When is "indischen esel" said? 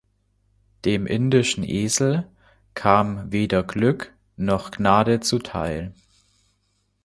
1.05-2.27